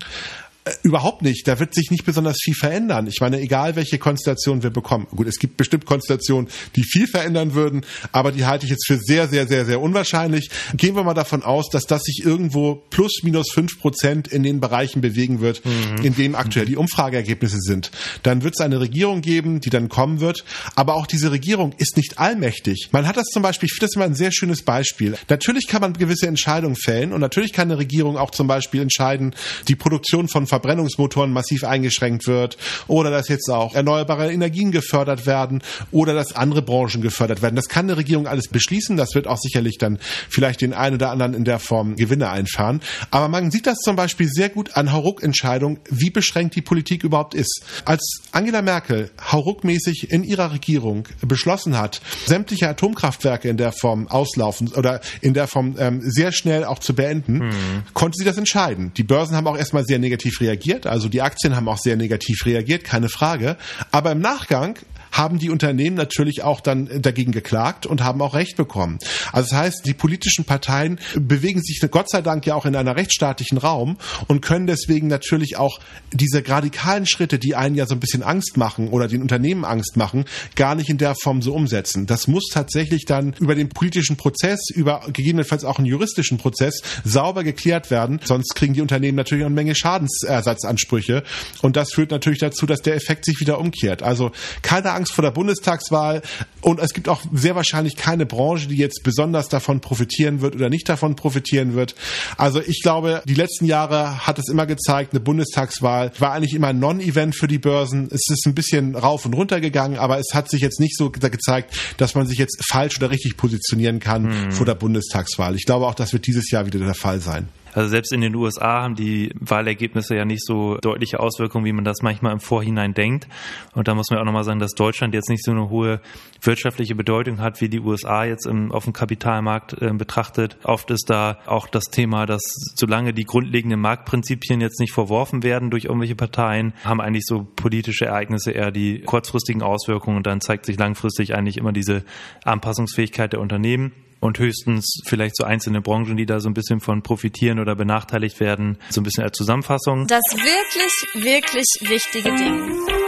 Äh, 0.65 0.71
überhaupt 0.83 1.21
nicht. 1.21 1.47
Da 1.47 1.59
wird 1.59 1.73
sich 1.73 1.91
nicht 1.91 2.05
besonders 2.05 2.37
viel 2.41 2.53
verändern. 2.53 3.07
Ich 3.07 3.19
meine, 3.19 3.39
egal 3.39 3.75
welche 3.75 3.97
Konstellation 3.97 4.63
wir 4.63 4.69
bekommen. 4.69 5.07
Gut, 5.11 5.27
es 5.27 5.37
gibt 5.37 5.57
bestimmt 5.57 5.85
Konstellationen, 5.85 6.49
die 6.75 6.83
viel 6.83 7.07
verändern 7.07 7.53
würden, 7.53 7.85
aber 8.11 8.31
die 8.31 8.45
halte 8.45 8.65
ich 8.65 8.71
jetzt 8.71 8.87
für 8.87 8.97
sehr, 8.97 9.27
sehr, 9.27 9.47
sehr, 9.47 9.65
sehr 9.65 9.81
unwahrscheinlich. 9.81 10.49
Gehen 10.75 10.95
wir 10.95 11.03
mal 11.03 11.13
davon 11.13 11.43
aus, 11.43 11.69
dass 11.69 11.83
das 11.83 12.03
sich 12.03 12.23
irgendwo 12.23 12.75
plus 12.89 13.23
minus 13.23 13.51
fünf 13.51 13.79
Prozent 13.79 14.27
in 14.29 14.43
den 14.43 14.61
Bereichen 14.61 15.01
bewegen 15.01 15.41
wird, 15.41 15.65
mhm. 15.65 16.03
in 16.03 16.15
dem 16.15 16.35
aktuell 16.35 16.65
die 16.65 16.77
Umfrageergebnisse 16.77 17.59
sind. 17.59 17.91
Dann 18.23 18.43
wird 18.43 18.53
es 18.57 18.63
eine 18.63 18.79
Regierung 18.79 19.21
geben, 19.21 19.59
die 19.59 19.69
dann 19.69 19.89
kommen 19.89 20.21
wird. 20.21 20.45
Aber 20.75 20.95
auch 20.95 21.07
diese 21.07 21.31
Regierung 21.31 21.73
ist 21.77 21.97
nicht 21.97 22.19
allmächtig. 22.19 22.89
Man 22.91 23.07
hat 23.07 23.17
das 23.17 23.27
zum 23.27 23.43
Beispiel, 23.43 23.67
ich 23.67 23.73
finde 23.73 23.87
das 23.87 23.95
immer 23.95 24.05
ein 24.05 24.15
sehr 24.15 24.31
schönes 24.31 24.63
Beispiel. 24.63 25.17
Natürlich 25.29 25.67
kann 25.67 25.81
man 25.81 25.93
gewisse 25.93 26.27
Entscheidungen 26.27 26.75
fällen 26.75 27.11
und 27.11 27.19
natürlich 27.19 27.51
kann 27.51 27.69
eine 27.69 27.77
Regierung 27.77 28.17
auch 28.17 28.31
zum 28.31 28.47
Beispiel 28.47 28.81
entscheiden, 28.81 29.35
die 29.67 29.75
Produktion 29.75 30.29
von 30.29 30.47
Verbrennungsmotoren 30.53 31.33
massiv 31.33 31.63
eingeschränkt 31.63 32.27
wird 32.27 32.57
oder 32.85 33.09
dass 33.09 33.27
jetzt 33.27 33.49
auch 33.49 33.73
erneuerbare 33.73 34.31
Energien 34.31 34.71
gefördert 34.71 35.25
werden 35.25 35.63
oder 35.89 36.13
dass 36.13 36.35
andere 36.35 36.61
Branchen 36.61 37.01
gefördert 37.01 37.41
werden. 37.41 37.55
Das 37.55 37.69
kann 37.69 37.85
eine 37.85 37.97
Regierung 37.97 38.27
alles 38.27 38.49
beschließen. 38.49 38.95
Das 38.95 39.15
wird 39.15 39.25
auch 39.25 39.39
sicherlich 39.39 39.79
dann 39.79 39.97
vielleicht 40.29 40.61
den 40.61 40.75
einen 40.75 40.97
oder 40.97 41.09
anderen 41.09 41.33
in 41.33 41.43
der 41.43 41.57
Form 41.57 41.95
Gewinne 41.95 42.29
einfahren. 42.29 42.81
Aber 43.09 43.29
man 43.29 43.49
sieht 43.49 43.65
das 43.65 43.79
zum 43.79 43.95
Beispiel 43.95 44.27
sehr 44.27 44.49
gut 44.49 44.77
an 44.77 44.93
Hauruck-Entscheidungen, 44.93 45.79
wie 45.89 46.11
beschränkt 46.11 46.55
die 46.55 46.61
Politik 46.61 47.03
überhaupt 47.03 47.33
ist. 47.33 47.63
Als 47.85 48.21
Angela 48.31 48.61
Merkel 48.61 49.09
hauruckmäßig 49.31 50.11
in 50.11 50.23
ihrer 50.23 50.53
Regierung 50.53 51.07
beschlossen 51.25 51.79
hat, 51.79 51.99
sämtliche 52.27 52.69
Atomkraftwerke 52.69 53.49
in 53.49 53.57
der 53.57 53.71
Form 53.71 54.07
auslaufen 54.07 54.67
oder 54.75 55.01
in 55.21 55.33
der 55.33 55.47
Form 55.47 55.75
ähm, 55.79 56.01
sehr 56.03 56.31
schnell 56.31 56.63
auch 56.63 56.77
zu 56.77 56.93
beenden, 56.93 57.39
hm. 57.41 57.83
konnte 57.95 58.17
sie 58.19 58.25
das 58.25 58.37
entscheiden. 58.37 58.91
Die 58.97 59.03
Börsen 59.03 59.35
haben 59.35 59.47
auch 59.47 59.57
erstmal 59.57 59.83
sehr 59.83 59.97
negativ 59.97 60.39
reagiert. 60.43 60.85
Also 60.85 61.09
die 61.09 61.21
Aktien 61.21 61.55
haben 61.55 61.67
auch 61.67 61.77
sehr 61.77 61.95
negativ 61.95 62.45
reagiert, 62.45 62.83
keine 62.83 63.09
Frage. 63.09 63.57
Aber 63.91 64.11
im 64.11 64.19
Nachgang 64.19 64.77
haben 65.13 65.39
die 65.39 65.49
Unternehmen 65.49 65.95
natürlich 65.95 66.43
auch 66.43 66.59
dann 66.59 67.01
dagegen 67.01 67.31
geklagt 67.31 67.85
und 67.85 68.03
haben 68.03 68.21
auch 68.21 68.33
Recht 68.33 68.57
bekommen. 68.57 68.99
Also 69.31 69.51
das 69.51 69.59
heißt, 69.59 69.85
die 69.85 69.93
politischen 69.93 70.43
Parteien 70.43 70.99
bewegen 71.15 71.61
sich 71.61 71.79
Gott 71.91 72.09
sei 72.09 72.21
Dank 72.21 72.45
ja 72.45 72.55
auch 72.55 72.65
in 72.65 72.75
einer 72.75 72.95
rechtsstaatlichen 72.95 73.57
Raum 73.57 73.97
und 74.27 74.41
können 74.41 74.67
deswegen 74.67 75.07
natürlich 75.07 75.57
auch 75.57 75.79
diese 76.11 76.47
radikalen 76.47 77.05
Schritte, 77.05 77.37
die 77.37 77.55
einen 77.55 77.75
ja 77.75 77.85
so 77.85 77.93
ein 77.93 77.99
bisschen 77.99 78.23
Angst 78.23 78.57
machen 78.57 78.87
oder 78.87 79.07
den 79.07 79.21
Unternehmen 79.21 79.65
Angst 79.65 79.95
machen, 79.95 80.25
gar 80.55 80.73
nicht 80.75 80.89
in 80.89 80.97
der 80.97 81.13
Form 81.21 81.41
so 81.41 81.53
umsetzen. 81.53 82.07
Das 82.07 82.27
muss 82.27 82.49
tatsächlich 82.51 83.05
dann 83.05 83.33
über 83.39 83.53
den 83.53 83.69
politischen 83.69 84.17
Prozess, 84.17 84.59
über 84.73 85.03
gegebenenfalls 85.13 85.63
auch 85.63 85.77
einen 85.77 85.85
juristischen 85.85 86.39
Prozess 86.39 86.81
sauber 87.03 87.43
geklärt 87.43 87.91
werden. 87.91 88.19
Sonst 88.23 88.55
kriegen 88.55 88.73
die 88.73 88.81
Unternehmen 88.81 89.15
natürlich 89.15 89.45
eine 89.45 89.53
Menge 89.53 89.75
Schadensersatzansprüche. 89.75 91.23
Und 91.61 91.75
das 91.75 91.93
führt 91.93 92.09
natürlich 92.09 92.39
dazu, 92.39 92.65
dass 92.65 92.81
der 92.81 92.95
Effekt 92.95 93.25
sich 93.25 93.39
wieder 93.39 93.59
umkehrt. 93.59 94.01
Also 94.01 94.31
keine 94.63 94.91
Angst 94.91 95.02
vor 95.11 95.23
der 95.23 95.31
Bundestagswahl. 95.31 96.21
Und 96.61 96.79
es 96.79 96.93
gibt 96.93 97.09
auch 97.09 97.21
sehr 97.33 97.55
wahrscheinlich 97.55 97.95
keine 97.95 98.25
Branche, 98.25 98.67
die 98.67 98.77
jetzt 98.77 99.01
besonders 99.03 99.49
davon 99.49 99.81
profitieren 99.81 100.41
wird 100.41 100.55
oder 100.55 100.69
nicht 100.69 100.87
davon 100.87 101.15
profitieren 101.15 101.75
wird. 101.75 101.95
Also 102.37 102.61
ich 102.61 102.81
glaube, 102.81 103.21
die 103.25 103.33
letzten 103.33 103.65
Jahre 103.65 104.25
hat 104.25 104.39
es 104.39 104.49
immer 104.49 104.65
gezeigt, 104.65 105.13
eine 105.13 105.19
Bundestagswahl 105.19 106.11
war 106.19 106.33
eigentlich 106.33 106.53
immer 106.53 106.67
ein 106.67 106.79
Non-Event 106.79 107.35
für 107.35 107.47
die 107.47 107.59
Börsen. 107.59 108.07
Es 108.11 108.21
ist 108.29 108.45
ein 108.45 108.55
bisschen 108.55 108.95
rauf 108.95 109.25
und 109.25 109.33
runter 109.33 109.59
gegangen, 109.59 109.97
aber 109.97 110.19
es 110.19 110.33
hat 110.33 110.49
sich 110.49 110.61
jetzt 110.61 110.79
nicht 110.79 110.97
so 110.97 111.09
gezeigt, 111.09 111.75
dass 111.97 112.15
man 112.15 112.27
sich 112.27 112.37
jetzt 112.37 112.61
falsch 112.69 112.97
oder 112.97 113.11
richtig 113.11 113.37
positionieren 113.37 113.99
kann 113.99 114.23
mhm. 114.23 114.51
vor 114.51 114.65
der 114.65 114.75
Bundestagswahl. 114.75 115.55
Ich 115.55 115.65
glaube 115.65 115.85
auch, 115.85 115.95
das 115.95 116.13
wird 116.13 116.27
dieses 116.27 116.49
Jahr 116.51 116.65
wieder 116.65 116.79
der 116.79 116.95
Fall 116.95 117.19
sein. 117.19 117.47
Also 117.73 117.89
selbst 117.89 118.13
in 118.13 118.21
den 118.21 118.35
USA 118.35 118.83
haben 118.83 118.95
die 118.95 119.31
Wahlergebnisse 119.39 120.15
ja 120.15 120.25
nicht 120.25 120.45
so 120.45 120.77
deutliche 120.77 121.19
Auswirkungen, 121.19 121.65
wie 121.65 121.73
man 121.73 121.83
das 121.83 122.01
manchmal 122.01 122.33
im 122.33 122.39
Vorhinein 122.39 122.93
denkt. 122.93 123.27
Und 123.73 123.87
da 123.87 123.95
muss 123.95 124.09
man 124.09 124.19
auch 124.19 124.25
nochmal 124.25 124.43
sagen, 124.43 124.59
dass 124.59 124.73
Deutschland 124.73 125.13
jetzt 125.13 125.29
nicht 125.29 125.43
so 125.43 125.51
eine 125.51 125.69
hohe 125.69 126.01
wirtschaftliche 126.41 126.95
Bedeutung 126.95 127.39
hat, 127.39 127.61
wie 127.61 127.69
die 127.69 127.79
USA 127.79 128.25
jetzt 128.25 128.45
im, 128.45 128.71
auf 128.71 128.83
dem 128.83 128.93
Kapitalmarkt 128.93 129.81
äh, 129.81 129.91
betrachtet. 129.93 130.57
Oft 130.63 130.91
ist 130.91 131.09
da 131.09 131.39
auch 131.45 131.67
das 131.67 131.85
Thema, 131.85 132.25
dass 132.25 132.41
solange 132.75 133.13
die 133.13 133.23
grundlegenden 133.23 133.79
Marktprinzipien 133.79 134.61
jetzt 134.61 134.79
nicht 134.79 134.93
verworfen 134.93 135.43
werden 135.43 135.69
durch 135.69 135.85
irgendwelche 135.85 136.15
Parteien, 136.15 136.73
haben 136.83 137.01
eigentlich 137.01 137.25
so 137.25 137.47
politische 137.55 138.05
Ereignisse 138.05 138.51
eher 138.51 138.71
die 138.71 139.01
kurzfristigen 139.01 139.61
Auswirkungen 139.61 140.17
und 140.17 140.27
dann 140.27 140.41
zeigt 140.41 140.65
sich 140.65 140.77
langfristig 140.77 141.35
eigentlich 141.35 141.57
immer 141.57 141.71
diese 141.71 142.03
Anpassungsfähigkeit 142.43 143.33
der 143.33 143.39
Unternehmen 143.39 143.91
und 144.23 144.39
höchstens 144.39 145.01
vielleicht 145.05 145.35
so 145.35 145.43
einzelne 145.43 145.81
Branchen, 145.81 146.15
die 146.15 146.25
da 146.25 146.39
so 146.39 146.49
ein 146.49 146.53
bisschen 146.53 146.79
von 146.79 147.03
profitieren 147.03 147.59
oder 147.59 147.75
benachteiligt 147.75 148.39
werden. 148.39 148.77
So 148.89 149.01
ein 149.01 149.03
bisschen 149.03 149.23
als 149.23 149.37
Zusammenfassung. 149.37 150.07
Das 150.07 150.23
wirklich, 150.31 151.25
wirklich 151.25 151.65
wichtige 151.81 152.33
Ding. 152.35 153.02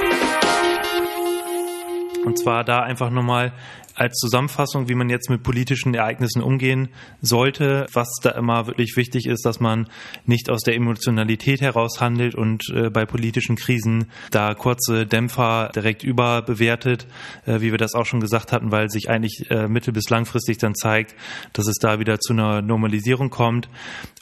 Und 2.25 2.39
zwar 2.39 2.63
da 2.63 2.81
einfach 2.81 3.11
nochmal 3.11 3.53
als 3.95 4.17
Zusammenfassung, 4.17 4.89
wie 4.89 4.95
man 4.95 5.09
jetzt 5.09 5.29
mit 5.29 5.41
politischen 5.41 5.93
Ereignissen 5.93 6.41
umgehen 6.41 6.89
sollte, 7.21 7.87
was 7.93 8.09
da 8.21 8.31
immer 8.31 8.67
wirklich 8.67 8.97
wichtig 8.97 9.25
ist, 9.25 9.45
dass 9.45 9.59
man 9.59 9.87
nicht 10.25 10.49
aus 10.49 10.61
der 10.63 10.75
Emotionalität 10.75 11.61
heraus 11.61 12.01
handelt 12.01 12.35
und 12.35 12.69
äh, 12.73 12.89
bei 12.89 13.05
politischen 13.05 13.55
Krisen 13.55 14.11
da 14.31 14.53
kurze 14.53 15.05
Dämpfer 15.05 15.71
direkt 15.73 16.03
überbewertet, 16.03 17.07
äh, 17.45 17.61
wie 17.61 17.71
wir 17.71 17.77
das 17.77 17.93
auch 17.93 18.05
schon 18.05 18.19
gesagt 18.19 18.51
hatten, 18.51 18.71
weil 18.71 18.89
sich 18.89 19.09
eigentlich 19.09 19.49
äh, 19.49 19.67
mittel- 19.67 19.93
bis 19.93 20.09
langfristig 20.09 20.57
dann 20.57 20.75
zeigt, 20.75 21.15
dass 21.53 21.67
es 21.67 21.77
da 21.77 21.99
wieder 21.99 22.19
zu 22.19 22.33
einer 22.33 22.61
Normalisierung 22.61 23.29
kommt 23.29 23.69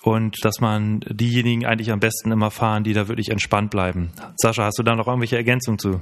und 0.03 0.37
dass 0.45 0.59
man 0.59 0.99
diejenigen 1.09 1.65
eigentlich 1.65 1.91
am 1.91 1.99
besten 1.99 2.31
immer 2.31 2.51
fahren, 2.51 2.83
die 2.83 2.93
da 2.93 3.07
wirklich 3.07 3.29
entspannt 3.29 3.71
bleiben. 3.71 4.11
Sascha, 4.37 4.65
hast 4.65 4.77
du 4.77 4.83
da 4.83 4.95
noch 4.95 5.07
irgendwelche 5.07 5.37
Ergänzungen 5.37 5.79
zu? 5.79 6.01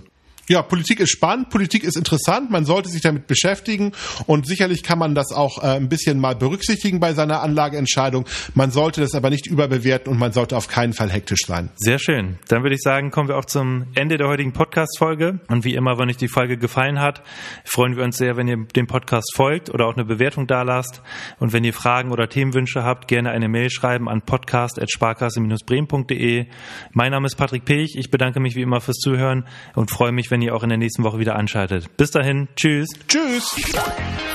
Ja, 0.51 0.61
Politik 0.61 0.99
ist 0.99 1.11
spannend, 1.11 1.49
Politik 1.49 1.85
ist 1.85 1.95
interessant, 1.95 2.51
man 2.51 2.65
sollte 2.65 2.89
sich 2.89 3.01
damit 3.01 3.25
beschäftigen 3.25 3.93
und 4.27 4.45
sicherlich 4.45 4.83
kann 4.83 4.99
man 4.99 5.15
das 5.15 5.31
auch 5.31 5.63
äh, 5.63 5.77
ein 5.77 5.87
bisschen 5.87 6.19
mal 6.19 6.35
berücksichtigen 6.35 6.99
bei 6.99 7.13
seiner 7.13 7.41
Anlageentscheidung. 7.41 8.25
Man 8.53 8.69
sollte 8.69 8.99
das 8.99 9.15
aber 9.15 9.29
nicht 9.29 9.47
überbewerten 9.47 10.11
und 10.11 10.19
man 10.19 10.33
sollte 10.33 10.57
auf 10.57 10.67
keinen 10.67 10.91
Fall 10.91 11.09
hektisch 11.09 11.45
sein. 11.47 11.69
Sehr 11.77 11.99
schön. 11.99 12.37
Dann 12.49 12.63
würde 12.63 12.75
ich 12.75 12.81
sagen, 12.81 13.11
kommen 13.11 13.29
wir 13.29 13.37
auch 13.37 13.45
zum 13.45 13.85
Ende 13.95 14.17
der 14.17 14.27
heutigen 14.27 14.51
Podcast-Folge. 14.51 15.39
Und 15.47 15.63
wie 15.63 15.73
immer, 15.73 15.97
wenn 15.97 16.09
euch 16.09 16.17
die 16.17 16.27
Folge 16.27 16.57
gefallen 16.57 16.99
hat, 16.99 17.23
freuen 17.63 17.95
wir 17.95 18.03
uns 18.03 18.17
sehr, 18.17 18.35
wenn 18.35 18.49
ihr 18.49 18.57
dem 18.75 18.87
Podcast 18.87 19.33
folgt 19.33 19.69
oder 19.69 19.87
auch 19.87 19.95
eine 19.95 20.03
Bewertung 20.03 20.47
dalasst. 20.47 21.01
Und 21.39 21.53
wenn 21.53 21.63
ihr 21.63 21.71
Fragen 21.71 22.11
oder 22.11 22.27
Themenwünsche 22.27 22.83
habt, 22.83 23.07
gerne 23.07 23.31
eine 23.31 23.47
Mail 23.47 23.69
schreiben 23.69 24.09
an 24.09 24.23
podcast.sparkasse-bremen.de. 24.23 26.47
Mein 26.91 27.11
Name 27.11 27.27
ist 27.27 27.35
Patrick 27.35 27.63
Pech. 27.63 27.95
Ich 27.95 28.11
bedanke 28.11 28.41
mich 28.41 28.57
wie 28.57 28.63
immer 28.63 28.81
fürs 28.81 28.97
Zuhören 28.97 29.45
und 29.75 29.91
freue 29.91 30.11
mich, 30.11 30.29
wenn 30.29 30.40
ihr 30.41 30.55
auch 30.55 30.63
in 30.63 30.69
der 30.69 30.77
nächsten 30.77 31.03
Woche 31.03 31.19
wieder 31.19 31.35
einschaltet. 31.35 31.95
Bis 31.97 32.11
dahin, 32.11 32.47
tschüss. 32.55 32.87
Tschüss. 33.07 33.55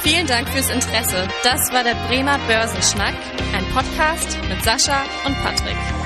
Vielen 0.03 0.27
Dank 0.27 0.49
fürs 0.49 0.71
Interesse. 0.71 1.29
Das 1.43 1.73
war 1.73 1.85
der 1.85 1.95
Bremer 2.09 2.39
Börsenschnack, 2.47 3.15
ein 3.55 3.65
Podcast 3.75 4.39
mit 4.49 4.63
Sascha 4.63 5.03
und 5.27 5.37
Patrick. 5.43 6.06